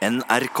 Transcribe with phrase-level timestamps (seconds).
[0.00, 0.60] NRK.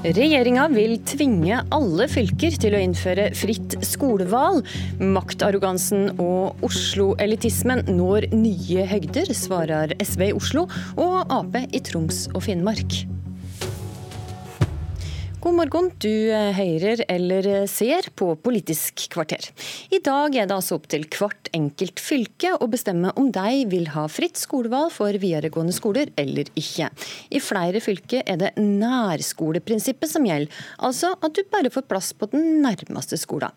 [0.00, 4.64] Regjeringa vil tvinge alle fylker til å innføre fritt skolevalg.
[5.04, 10.64] Maktarrogansen og Oslo-elitismen når nye høgder, svarer SV i Oslo
[10.96, 13.02] og Ap i Troms og Finnmark.
[15.40, 19.46] God morgen, du hører eller ser på Politisk kvarter.
[19.88, 23.88] I dag er det altså opp til hvert enkelt fylke å bestemme om de vil
[23.94, 26.90] ha fritt skolevalg for videregående skoler eller ikke.
[27.32, 32.28] I flere fylker er det nærskoleprinsippet som gjelder, altså at du bare får plass på
[32.36, 33.56] den nærmeste skolen.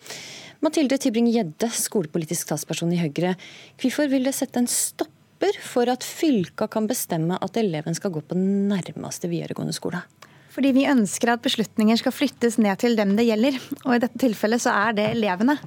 [0.63, 3.35] Mathilde Tybring-Gjedde, skolepolitisk talsperson i Høyre.
[3.75, 8.23] Hvorfor vil det sette en stopper for at fylka kan bestemme at eleven skal gå
[8.23, 10.07] på den nærmeste videregående skole?
[10.53, 13.57] Fordi vi ønsker at beslutninger skal flyttes ned til dem det gjelder.
[13.87, 15.57] Og i dette tilfellet så er det elevene.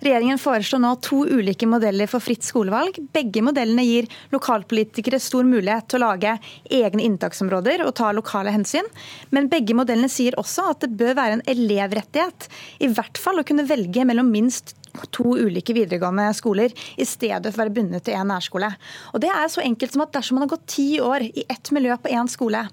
[0.00, 2.96] Regjeringen foreslår nå to ulike modeller for fritt skolevalg.
[3.12, 6.38] Begge modellene gir lokalpolitikere stor mulighet til å lage
[6.72, 8.88] egne inntaksområder og ta lokale hensyn.
[9.28, 12.48] Men begge modellene sier også at det bør være en elevrettighet.
[12.80, 14.72] I hvert fall å kunne velge mellom minst
[15.14, 18.70] to ulike videregående skoler, i stedet for å være bundet til én nærskole.
[19.14, 21.70] Og det er så enkelt som at Dersom man har gått ti år i ett
[21.72, 22.64] miljø på én skole,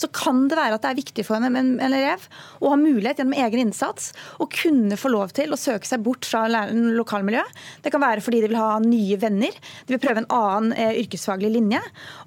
[0.00, 2.24] så kan det være at det er viktig for en, en elev
[2.64, 6.26] å ha mulighet gjennom egen innsats å kunne få lov til å søke seg bort
[6.26, 7.60] fra lokalmiljøet.
[7.84, 9.54] Det kan være fordi de vil ha nye venner,
[9.86, 11.82] de vil prøve en annen eh, yrkesfaglig linje.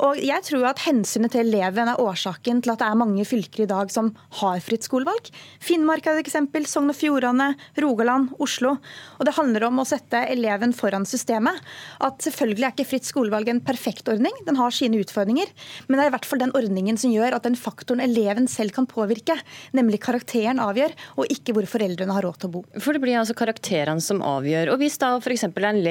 [0.06, 3.66] Og jeg tror at hensynet til eleven er årsaken til at det er mange fylker
[3.66, 5.31] i dag som har fritt skolevalg.
[5.63, 8.78] Finnmark er et eksempel, Sogn og Fjordane, Rogaland, Oslo.
[9.17, 11.58] Og det handler om å sette eleven foran systemet.
[12.04, 15.52] At selvfølgelig er ikke fritt skolevalg en perfekt ordning, den har sine utfordringer.
[15.88, 18.76] Men det er i hvert fall den ordningen som gjør at den faktoren eleven selv
[18.76, 19.38] kan påvirke,
[19.78, 22.64] nemlig karakteren, avgjør, og ikke hvor foreldrene har råd til å bo.
[22.78, 24.73] For det blir altså karakterene som avgjør.
[24.73, 25.48] Og hvis da f.eks.
[25.50, 25.81] En,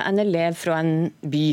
[0.00, 1.46] en elev fra en by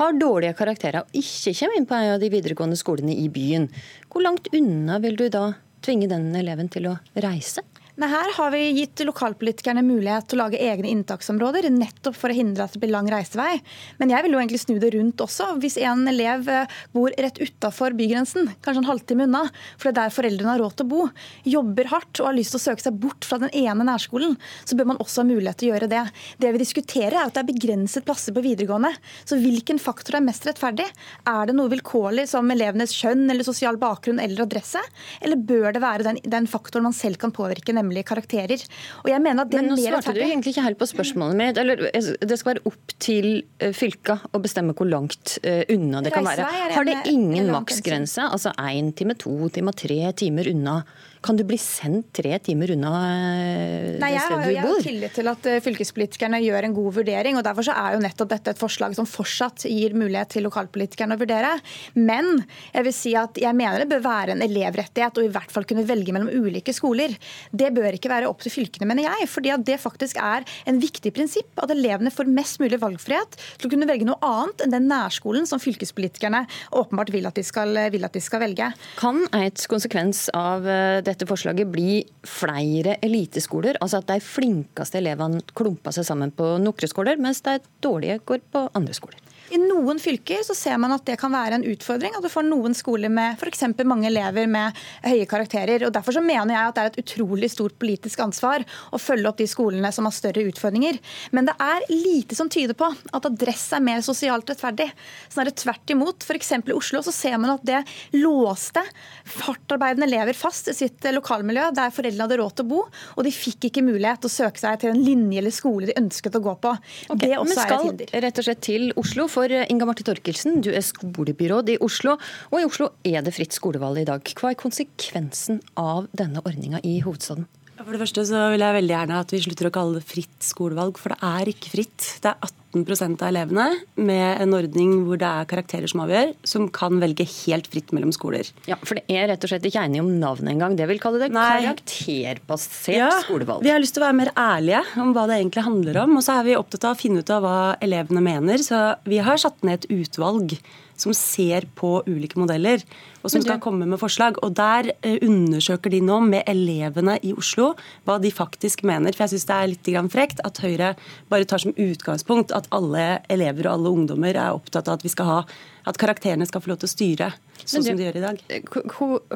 [0.00, 3.68] har dårlige karakterer og ikke kommer inn på en av de videregående skolene i byen,
[4.10, 5.52] hvor langt unna vil du da
[5.84, 7.64] tvinge den eleven til å reise?
[7.94, 12.34] Nei, Her har vi gitt lokalpolitikerne mulighet til å lage egne inntaksområder, nettopp for å
[12.34, 13.60] hindre at det blir lang reisevei.
[14.00, 15.52] Men jeg vil jo egentlig snu det rundt også.
[15.62, 19.44] Hvis en elev eh, bor rett utafor bygrensen, kanskje en halvtime unna,
[19.78, 21.04] for det er der foreldrene har råd til å bo,
[21.46, 24.34] jobber hardt og har lyst til å søke seg bort fra den ene nærskolen,
[24.66, 26.02] så bør man også ha mulighet til å gjøre det.
[26.42, 28.90] Det vi diskuterer, er at det er begrenset plasser på videregående.
[29.22, 30.88] Så hvilken faktor er mest rettferdig?
[31.30, 34.82] Er det noe vilkårlig som elevenes kjønn eller sosial bakgrunn eller adresse,
[35.22, 37.83] eller bør det være den, den faktoren man selv kan påvirke?
[37.84, 38.64] Nemlig karakterer.
[39.04, 41.60] Og jeg mener at det Men nå svarte du egentlig ikke helt på spørsmålet mitt.
[41.60, 43.30] Eller, det skal være opp til
[43.60, 46.48] eh, fylka å bestemme hvor langt eh, unna det kan være.
[46.74, 48.30] Har det ingen maksgrense?
[48.34, 50.80] Altså én time, to timer, tre timer unna
[51.24, 54.52] kan du bli sendt tre timer unna eh, Nei, det stedet du bor?
[54.52, 57.38] Jeg har tillit til at eh, fylkespolitikerne gjør en god vurdering.
[57.38, 61.16] og Derfor så er jo nettopp dette et forslag som fortsatt gir mulighet til lokalpolitikerne
[61.16, 61.54] å vurdere.
[61.96, 62.28] Men
[62.74, 65.68] jeg vil si at jeg mener det bør være en elevrettighet og i hvert fall
[65.68, 67.16] kunne velge mellom ulike skoler.
[67.50, 69.28] Det bør ikke være opp til fylkene, mener jeg.
[69.30, 73.68] fordi at det faktisk er en viktig prinsipp at elevene får mest mulig valgfrihet til
[73.68, 77.76] å kunne velge noe annet enn den nærskolen som fylkespolitikerne åpenbart vil at de skal,
[77.78, 78.70] at de skal velge.
[79.00, 83.80] Kan et konsekvens av eh, dette forslaget bli flere eliteskoler?
[83.84, 88.44] Altså at de flinkeste elevene klumper seg sammen på noen skoler, mens de dårlige går
[88.52, 89.20] på andre skoler?
[89.52, 92.14] I noen fylker så ser man at det kan være en utfordring.
[92.16, 93.66] At du får noen skoler med f.eks.
[93.84, 95.84] mange elever med høye karakterer.
[95.84, 99.28] og Derfor så mener jeg at det er et utrolig stort politisk ansvar å følge
[99.28, 100.98] opp de skolene som har større utfordringer.
[101.36, 104.88] Men det er lite som tyder på at adress er mer sosialt rettferdig.
[105.28, 106.24] Snarere tvert imot.
[106.24, 106.52] F.eks.
[106.64, 107.82] i Oslo så ser man at det
[108.16, 108.82] låste
[109.28, 113.32] fartarbeidende elever fast i sitt lokalmiljø der foreldrene hadde råd til å bo, og de
[113.34, 116.42] fikk ikke mulighet til å søke seg til en linje eller skole de ønsket å
[116.44, 116.74] gå på.
[117.12, 118.10] Okay, det også er et hinder.
[118.10, 121.78] Skal rett og slett til Oslo for for Inga Marte Torkelsen, du er skolebyråd i
[121.82, 122.14] Oslo.
[122.52, 124.32] Og i Oslo er det fritt skolevalg i dag.
[124.38, 127.48] Hva er konsekvensen av denne ordninga i hovedstaden?
[127.84, 130.44] For det første så vil jeg veldig gjerne at vi slutter å kalle det fritt
[130.44, 132.06] skolevalg, for det er ikke fritt.
[132.24, 133.66] Det er 18% av elevene
[134.00, 138.14] med en ordning hvor det er karakterer som avgjør, som kan velge helt fritt mellom
[138.16, 138.48] skoler.
[138.70, 140.78] Ja, For det er rett og slett ikke enig om navnet engang.
[140.78, 141.60] Det vil kalle det Nei.
[141.66, 143.66] karakterbasert ja, skolevalg.
[143.66, 146.16] Vi har lyst til å være mer ærlige om hva det egentlig handler om.
[146.16, 148.64] Og så er vi opptatt av å finne ut av hva elevene mener.
[148.64, 150.56] Så vi har satt ned et utvalg
[151.00, 152.82] som ser på ulike modeller,
[153.24, 154.38] og som skal komme med forslag.
[154.44, 157.72] Og Der eh, undersøker de nå med elevene i Oslo
[158.04, 159.14] hva de faktisk mener.
[159.14, 160.94] For jeg syns det er litt frekt at Høyre
[161.30, 165.12] bare tar som utgangspunkt at alle elever og alle ungdommer er opptatt av at vi
[165.12, 165.38] skal ha
[165.84, 167.28] at karakterene skal få lov til å styre,
[167.64, 168.40] sånn som de gjør i dag.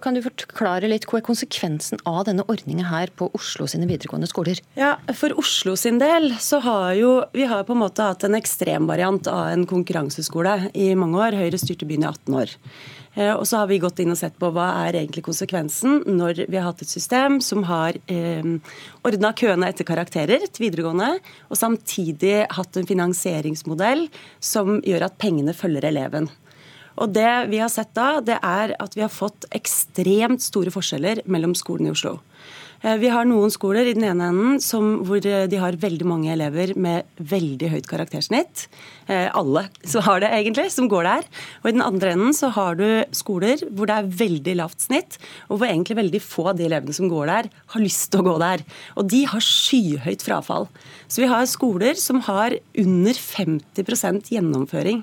[0.03, 4.29] Kan du forklare litt hva er konsekvensen av denne ordninga her på Oslo sine videregående
[4.31, 4.61] skoler?
[4.79, 8.39] Ja, For Oslo sin del så har jo vi har på en måte hatt en
[8.39, 11.39] ekstremvariant av en konkurranseskole i mange år.
[11.39, 12.57] Høyre styrte byen i 18 år.
[13.19, 16.45] Eh, og så har vi gått inn og sett på hva er egentlig konsekvensen når
[16.47, 18.51] vi har hatt et system som har eh,
[19.07, 21.17] ordna køene etter karakterer til videregående,
[21.51, 24.07] og samtidig hatt en finansieringsmodell
[24.39, 26.31] som gjør at pengene følger eleven.
[26.99, 31.23] Og det vi har sett da, det er at vi har fått ekstremt store forskjeller
[31.31, 32.19] mellom skolene i Oslo.
[32.81, 36.07] Eh, vi har noen skoler i den ene enden som, hvor eh, de har veldig
[36.07, 38.69] mange elever med veldig høyt karaktersnitt.
[39.11, 41.27] Eh, alle som har det, egentlig, som går der.
[41.63, 42.87] Og i den andre enden så har du
[43.17, 46.95] skoler hvor det er veldig lavt snitt, og hvor egentlig veldig få av de elevene
[46.95, 48.65] som går der, har lyst til å gå der.
[48.95, 50.71] Og de har skyhøyt frafall.
[51.11, 55.03] Så vi har skoler som har under 50% gjennomføring.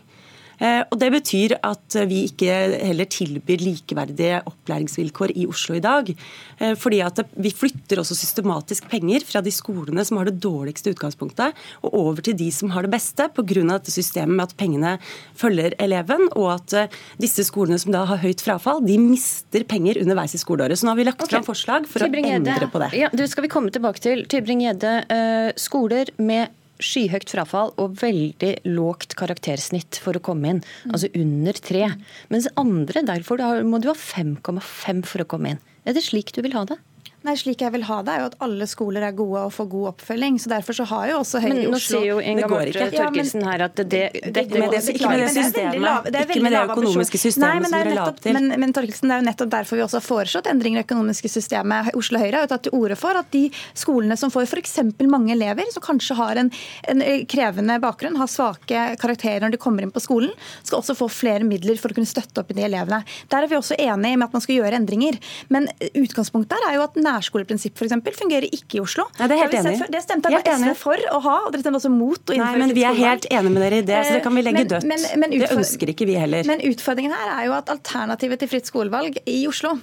[0.60, 6.12] Eh, og Det betyr at vi ikke heller tilbyr likeverdige opplæringsvilkår i Oslo i dag.
[6.60, 10.94] Eh, fordi at Vi flytter også systematisk penger fra de skolene som har det dårligste
[10.94, 11.54] utgangspunktet,
[11.84, 13.44] og over til de som har det beste, pga.
[13.46, 15.00] dette systemet med at pengene
[15.36, 16.88] følger eleven, og at eh,
[17.20, 20.78] disse skolene som da har høyt frafall, de mister penger underveis i skoleåret.
[20.78, 21.36] Så nå har vi lagt okay.
[21.38, 22.92] fram forslag for å endre på det.
[22.96, 24.26] Ja, det skal vi komme tilbake til.
[24.26, 26.50] Tybring-Gjedde, skoler med
[26.84, 30.64] skyhøyt frafall og veldig lågt karaktersnitt for å komme inn.
[30.90, 31.88] Altså under tre.
[32.34, 35.64] Mens andre, derfor må du ha 5,5 for å komme inn.
[35.86, 36.80] Er det slik du vil ha det?
[37.26, 39.68] Nei, Slik jeg vil ha det, er jo at alle skoler er gode og får
[39.72, 40.36] god oppfølging.
[40.42, 42.90] så Derfor så har jo også Høyre i Oslo Men nå sier jo Inga Marte
[42.94, 46.62] Torkelsen her at det, det, dette med det, ikke med det systemet, ikke med det
[46.70, 48.38] økonomiske systemet som dere la opp til.
[48.38, 50.86] Men, men Torkelsen, det er jo nettopp derfor vi også har foreslått endringer i det
[50.86, 51.90] økonomiske systemet.
[51.98, 53.44] Oslo Høyre har jo tatt til orde for at de
[53.74, 54.78] skolene som får f.eks.
[55.10, 56.54] mange elever, som kanskje har en,
[56.94, 61.10] en, krevende bakgrunn, har svake karakterer når de kommer inn på skolen, skal også få
[61.10, 63.02] flere midler for å kunne støtte opp i de elevene.
[63.34, 65.18] Der er vi også enige med at man skal gjøre endringer.
[65.50, 67.96] Men utgangspunktet her er jo at nærskoleprinsipp f.eks.
[68.20, 69.08] fungerer ikke i Oslo.
[69.20, 69.90] Nei, det er helt enig.
[69.96, 72.76] Det stemte SV for å ha, og dere stemte også mot å innføre Nei, men
[72.78, 74.88] Vi er helt enige med dere i det, så det kan vi legge dødt.
[74.88, 76.48] Men, men, men det ønsker ikke vi heller.
[76.48, 79.78] Men utfordringen her er jo at alternativet til fritt skolevalg i Oslo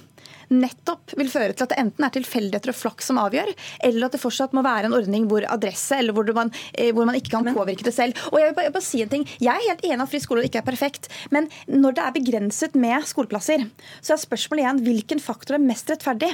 [0.51, 3.51] nettopp vil føre til at det enten er tilfeldigheter og flaks som avgjør,
[3.87, 7.07] eller at det fortsatt må være en ordning hvor adresse, eller hvor man, eh, hvor
[7.09, 8.17] man ikke kan påvirke det selv.
[8.31, 9.27] Og Jeg vil bare, bare si en ting.
[9.39, 12.75] Jeg er helt enig at fri skole ikke er perfekt, men når det er begrenset
[12.79, 13.67] med skoleplasser,
[14.01, 16.33] så er spørsmålet igjen hvilken faktor er mest rettferdig.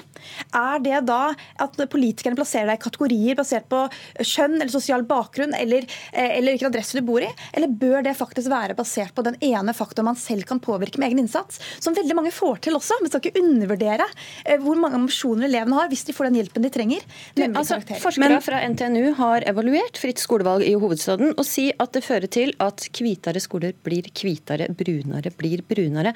[0.56, 3.86] Er det da at politikerne plasserer deg i kategorier basert på
[4.20, 8.18] kjønn eller sosial bakgrunn eller, eh, eller hvilken adresse du bor i, eller bør det
[8.18, 11.96] faktisk være basert på den ene faktoren man selv kan påvirke med egen innsats, som
[11.98, 13.00] veldig mange får til også.
[13.04, 13.99] Vi skal ikke undervurdere
[14.46, 17.06] Eh, hvor mange ambisjoner elevene har hvis de får den hjelpen de trenger.
[17.50, 22.06] Altså, forskere Men, fra NTNU har evaluert fritt skolevalg i hovedstaden og sier at det
[22.06, 26.14] fører til at hvitere skoler blir hvitere, brunere blir brunere.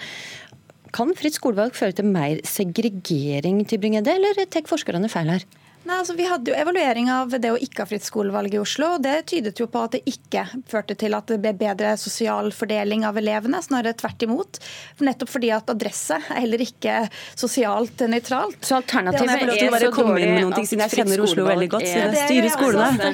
[0.94, 5.46] Kan fritt skolevalg føre til mer segregering, til Bringede, eller tar forskerne feil her?
[5.84, 8.94] Nei, altså Vi hadde jo evaluering av det å ikke ha fritt skolevalg i Oslo.
[8.96, 12.54] og Det tydet jo på at det ikke førte til at det ble bedre sosial
[12.56, 14.60] fordeling av elevene, snarere tvert imot.
[15.04, 17.02] Nettopp fordi at adresse er heller ikke
[17.36, 18.62] sosialt nøytralt.
[18.64, 21.88] Så alternativet er, er så dårlig med noen ting, siden jeg kjenner Oslo veldig godt,
[21.90, 23.12] siden jeg styrer skolene.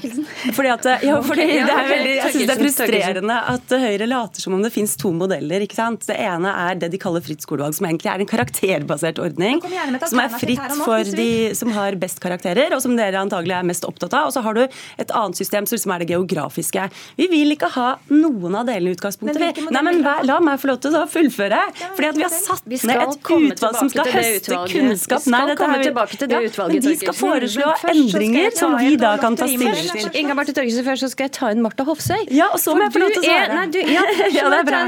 [0.60, 4.46] Fordi at, ja, fordi det er veldig, jeg syns det er frustrerende at Høyre later
[4.46, 5.66] som om det finnes to modeller.
[5.66, 6.06] ikke sant?
[6.06, 9.64] Det ene er det de kaller fritt skolevalg, som egentlig er en karakterbasert ordning.
[10.06, 13.68] Som er fritt for de som har best karakterer lærer, og som dere antagelig er
[13.68, 14.30] mest opptatt av.
[14.30, 16.90] Og så har du et annet system som liksom er det geografiske.
[17.20, 19.64] Vi vil ikke ha noen av delene i utgangspunktet.
[19.70, 21.60] Men Nei, men La meg få lov til å fullføre.
[21.96, 25.28] Fordi at vi har satt ned et utvalg som skal høste kunnskap.
[25.32, 29.16] Nei, dette er tilbake til det utvalget, Men de skal foreslå endringer som vi da
[29.22, 30.10] kan ta stilling til.
[30.20, 32.28] Inga Marte Torgersen, først så skal jeg ta inn Marta Hofsøy.
[32.36, 33.66] Ja, og så må jeg få lov til å svare.
[33.74, 34.06] Du, ja,
[34.38, 34.82] ja, det er bra.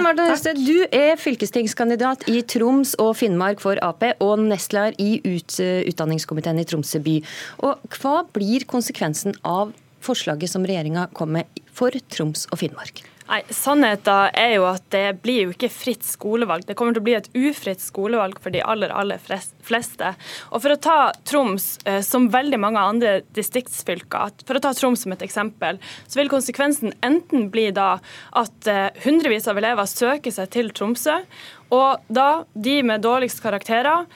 [0.62, 6.65] Du er fylkestingskandidat i Troms og Finnmark for Ap, og nestleder i ut, utdanningskomiteen i
[6.67, 7.17] Tromsø by.
[7.62, 13.06] Og hva blir konsekvensen av forslaget som regjeringa kom med for Troms og Finnmark?
[13.32, 16.65] Nei, Sannheten er jo at det blir jo ikke fritt skolevalg.
[16.68, 20.10] Det kommer til å bli et ufritt skolevalg for de aller aller fleste.
[20.51, 20.98] Og For å ta
[21.30, 25.80] Troms eh, som veldig mange andre distriktsfylker, for å ta Troms som et eksempel,
[26.12, 27.94] så vil konsekvensen enten bli da
[28.36, 31.22] at eh, hundrevis av elever søker seg til Tromsø,
[31.72, 34.12] og da de med dårligst karakterer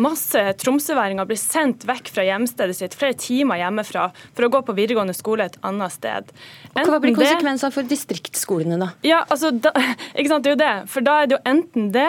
[0.00, 4.76] masse tromsøværinger blir sendt vekk fra hjemstedet sitt flere timer hjemmefra for å gå på
[4.78, 6.32] videregående skole et annet sted.
[6.72, 8.92] Enten Hva blir konsekvenser for distriktsskolene, da?
[9.06, 9.74] Ja, altså, da,
[10.18, 10.74] ikke sant, det er jo det.
[10.92, 12.08] For da er det jo enten det,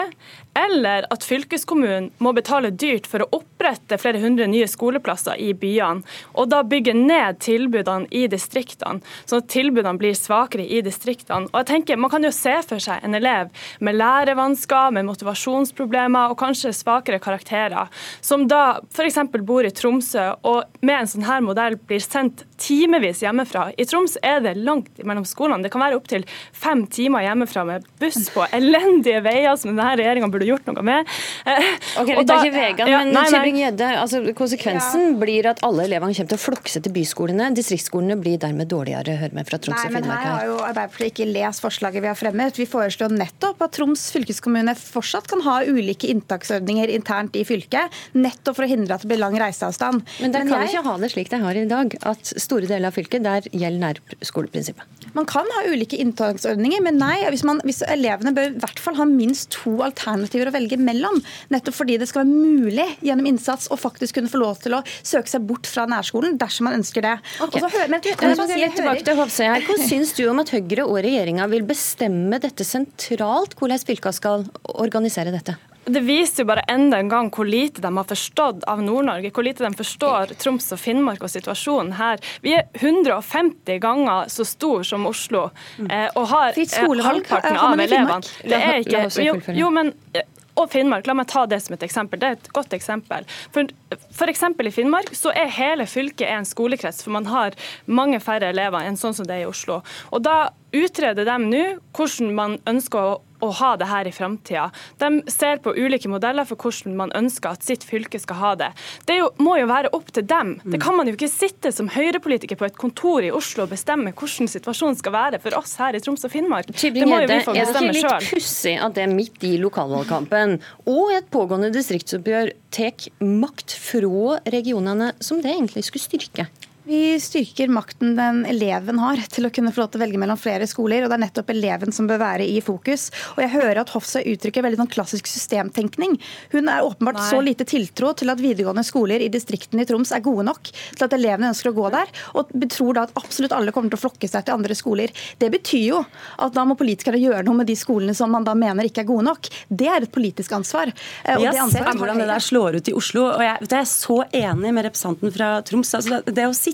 [0.54, 6.04] eller at fylkeskommunen må betale dyrt for å opprette flere hundre nye skoleplasser i byene,
[6.38, 11.50] og da bygge ned tilbudene i distriktene, sånn at tilbudene blir svakere i distriktene.
[11.52, 16.30] Og jeg tenker, Man kan jo se for seg en elev med lærevansker, med motivasjonsproblemer
[16.30, 17.88] og kanskje svakere karakterer,
[18.20, 19.18] som da f.eks.
[19.40, 23.68] bor i Tromsø og med en sånn her modell blir sendt timevis hjemmefra.
[23.76, 25.64] I Troms er det langt mellom skolene.
[25.64, 26.24] Det kan være opptil
[26.56, 31.10] fem timer hjemmefra med buss på elendige veier som denne regjeringa burde gjort noe med.
[31.44, 31.68] Eh,
[32.00, 35.16] ok, Vi tar ikke vegan, ja, men Tybring-Gjedde, altså, konsekvensen ja.
[35.20, 37.50] blir at alle elevene kommer til å flokse til byskolene.
[37.56, 40.24] Distriktsskolene blir dermed dårligere, hører vi fra Troms og Finnmark.
[40.24, 42.60] Her har jo Arbeiderpartiet ikke lest forslaget vi har fremmet.
[42.60, 48.58] Vi foreslår nettopp at Troms fylkeskommune fortsatt kan ha ulike inntaksordninger internt i fylket, nettopp
[48.58, 50.04] for å hindre at det blir lang reiseavstand.
[50.22, 50.72] Men der kan jeg...
[50.72, 53.98] ikke ha det slik det har i dag, at store deler av fylket der gjelder
[53.98, 55.10] nærskoleprinsippet.
[55.14, 58.98] Man kan ha ulike inntaksordninger, men nei, hvis, man, hvis elevene bør i hvert fall
[58.98, 61.20] ha minst to alternativer å velge mellom.
[61.54, 64.82] Nettopp fordi det skal være mulig gjennom innsats å faktisk kunne få lov til å
[65.02, 67.14] søke seg bort fra nærskolen dersom man ønsker det.
[67.38, 67.60] Okay.
[67.60, 69.68] Og så hører, men, jeg, jeg, jeg, litt tilbake til Hovse her.
[69.68, 74.48] Hva syns du om at Høyre og regjeringa vil bestemme dette sentralt, hvordan fylka skal
[74.74, 75.58] organisere dette?
[75.84, 79.30] Det viser jo bare enda en gang hvor lite de har forstått av Nord-Norge.
[79.34, 82.22] Hvor lite de forstår Troms og Finnmark og situasjonen her.
[82.44, 85.48] Vi er 150 ganger så stor som Oslo
[85.88, 88.22] eh, og har eh, halvparten av elevene.
[88.44, 90.24] Det er ikke, jo, jo, men eh,
[90.54, 92.20] og Finnmark, la meg ta det som et eksempel.
[92.22, 93.26] Det er et godt eksempel.
[93.54, 93.70] For,
[94.14, 98.52] for eksempel i Finnmark så er hele fylket en skolekrets, for man har mange færre
[98.54, 99.80] elever enn sånn som det er i Oslo.
[100.14, 101.62] Og da utreder de nå
[101.94, 103.14] hvordan man ønsker å
[103.44, 104.68] å ha det her i framtida.
[105.00, 108.70] De ser på ulike modeller for hvordan man ønsker at sitt fylke skal ha det.
[109.08, 110.56] Det jo, må jo være opp til dem.
[110.64, 114.14] Det kan man jo ikke sitte som høyrepolitiker på et kontor i Oslo og bestemme
[114.14, 116.72] hvordan situasjonen skal være for oss her i Troms og Finnmark.
[116.72, 118.08] Det må jo vi få bestemme sjøl.
[118.08, 120.58] Er det ikke litt pussig at det er midt i lokalvalgkampen
[120.90, 126.48] og et pågående distriktsoppgjør tar makt fra regionene, som det egentlig skulle styrke?
[126.86, 130.36] Vi styrker makten den eleven har til å kunne få lov til å velge mellom
[130.36, 131.04] flere skoler.
[131.04, 133.06] og Det er nettopp eleven som bør være i fokus.
[133.36, 136.18] Og Jeg hører at Hofstad uttrykker veldig sånn klassisk systemtenkning.
[136.52, 137.28] Hun er åpenbart Nei.
[137.30, 141.06] så lite tiltro til at videregående skoler i distriktene i Troms er gode nok til
[141.06, 144.04] at elevene ønsker å gå der, og tror da at absolutt alle kommer til å
[144.04, 145.08] flokke seg til andre skoler.
[145.40, 146.04] Det betyr jo
[146.36, 149.08] at da må politikerne gjøre noe med de skolene som man da mener ikke er
[149.08, 149.48] gode nok.
[149.72, 150.92] Det er et politisk ansvar.
[151.32, 153.88] Og jeg har sett hvordan det der slår ut i Oslo, og jeg, jeg er
[153.88, 155.96] så enig med representanten fra Troms.
[155.96, 156.73] Altså, det å sitte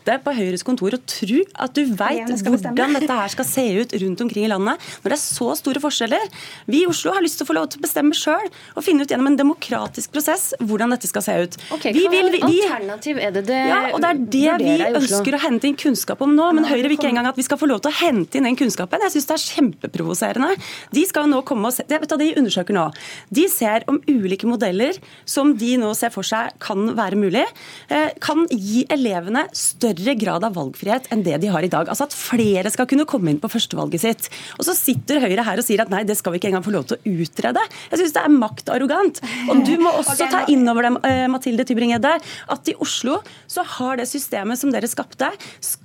[0.01, 3.93] sitte på Høyres kontor og tro at du veit hvordan dette her skal se ut
[4.01, 6.23] rundt omkring i landet, når det er så store forskjeller.
[6.65, 9.05] Vi i Oslo har lyst til å få lov til å bestemme sjøl og finne
[9.05, 11.57] ut gjennom en demokratisk prosess hvordan dette skal se ut.
[11.77, 15.37] Okay, vi vil, vi, alternativ er det det ja, og Det er det vi ønsker
[15.37, 16.49] å hente inn kunnskap om nå.
[16.57, 18.57] Men Høyre vil ikke engang at vi skal få lov til å hente inn den
[18.59, 19.05] kunnskapen.
[19.05, 20.51] Jeg syns det er kjempeprovoserende.
[20.95, 22.87] De skal nå komme og se, det, vet du, de undersøker nå.
[23.29, 24.97] De ser om ulike modeller
[25.29, 27.45] som de nå ser for seg kan være mulig,
[27.93, 31.89] eh, kan gi elevene større grad av valgfrihet enn det de har i dag.
[31.89, 34.29] Altså At flere skal kunne komme inn på førstevalget sitt.
[34.59, 36.73] Og så sitter Høyre her og sier at nei, det skal vi ikke engang få
[36.75, 37.63] lov til å utrede.
[37.91, 39.21] Jeg syns det er maktarrogant.
[39.51, 42.13] Og du må også ta inn over dem, eh, Mathilde Tybring-Gjedde,
[42.55, 43.19] at i Oslo
[43.51, 45.31] så har det systemet som dere skapte,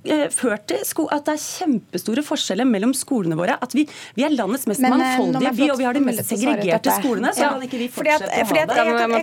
[0.07, 3.57] eh, ført til at det er kjempestore forskjeller mellom skolene våre.
[3.61, 3.85] At vi,
[4.17, 7.33] vi er landets mest Men, eh, mangfoldige by, og vi har de mest segregerte skolene.
[7.35, 7.51] Så ja.
[7.55, 9.21] kan ikke vi fortsette at, å ha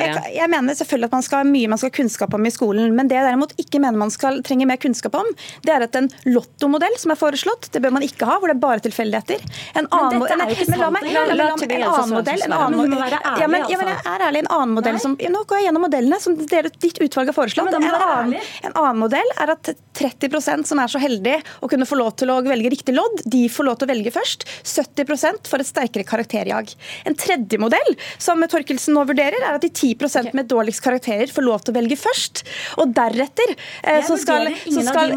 [0.00, 0.34] det.
[0.34, 2.94] Jeg mener selvfølgelig at man skal ha mye man skal ha kunnskap om i skolen,
[2.96, 5.28] men det jeg derimot ikke mener man skal trenge mer kunnskap om,
[5.64, 8.56] det er at en lottomodell som er foreslått, det bør man ikke ha, hvor det
[8.56, 9.44] er bare tilfeldigheter.
[9.80, 12.94] En annen modell En annen modell en annen
[13.40, 14.44] ja, men, ja, men jeg er ærlig.
[14.44, 17.72] En annen modell som Nå går jeg gjennom modellene som dere, ditt utvalg har foreslått.
[17.74, 18.34] En annen,
[18.66, 22.32] en annen modell er at 30% som er så heldige å kunne få lov til
[22.34, 24.46] å velge riktig lodd, de får lov til å velge først.
[24.66, 26.74] 70% får et sterkere karakterjag.
[27.08, 31.46] En tredje modell som Torkelsen nå vurderer, er at de 10% med dårligst karakterer får
[31.46, 32.44] lov til å velge først.
[32.82, 33.54] Og deretter
[34.08, 35.14] som skal, som skal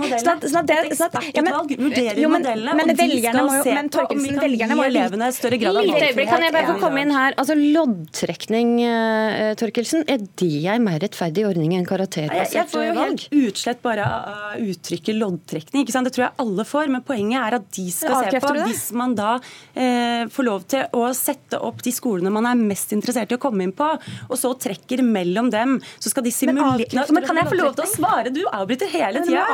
[0.48, 6.30] sånn at men, vurderer jo, men, om vi kan gi elevene større grad av valgfrihet.
[6.30, 7.36] Kan jeg bare få komme inn her?
[7.40, 12.58] Altså, Loddtrekning, uh, Torkelsen, er det en mer rettferdig ordning enn karakterbasert valg?
[12.58, 15.84] Jeg får jo helt utslett bare av uttrykket loddtrekning.
[15.84, 16.10] ikke sant?
[16.10, 16.92] Det tror jeg alle får.
[16.94, 19.36] Men poenget er at de skal se på hvis man da
[19.74, 23.42] eh, får lov til å sette opp de skolene man er mest interessert i å
[23.42, 23.90] komme inn på,
[24.28, 27.78] og så trekker mellom dem, så skal de simulere Men, men kan jeg få lov
[27.78, 28.34] til å svare?
[28.34, 29.46] Du avbryter hele tida.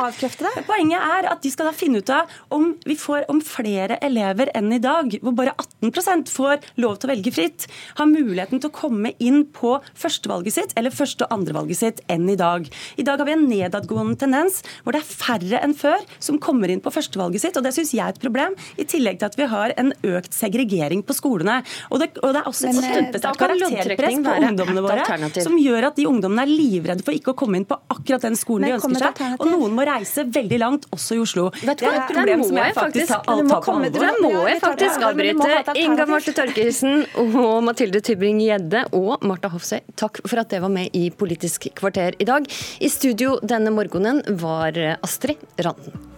[0.68, 4.50] Poenget er at de skal da finne ut av om vi får om flere elever
[4.56, 7.66] enn i dag, hvor bare 18% får lov til å velge fritt,
[7.98, 12.28] har muligheten til å komme inn på førstevalget sitt eller første- og andrevalget sitt enn
[12.30, 12.68] i dag.
[12.96, 16.72] I dag har vi en nedadgående tendens hvor det er færre enn før som kommer
[16.72, 18.56] inn på førstevalget sitt, og det syns jeg er et problem.
[18.80, 21.60] I tillegg til at vi har en økt segregering på skolene.
[21.90, 25.90] Og det, og det er også et eh, kjempesterkt karakterpress på ungdommene våre som gjør
[25.90, 28.76] at de ungdommene er livredde for ikke å komme inn på akkurat den skolen de
[28.76, 29.22] ønsker seg.
[29.38, 31.48] Og noen må reise veldig langt, også i Oslo.
[31.60, 33.98] Vet det er et problem som jeg faktisk tar alt på alvor.
[33.98, 35.76] Der må jeg faktisk avbryte.
[35.84, 40.94] Inga Marte Torkelsen og Mathilde Tybring-Gjedde og Marta Hofsøy, takk for at det var med
[40.96, 42.48] i Politisk kvarter i dag.
[42.80, 46.13] I studio denne morgenen var Astrid Randen.